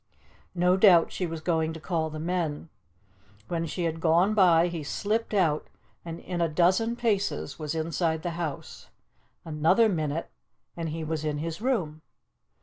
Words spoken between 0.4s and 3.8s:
No doubt she was going to call the men. When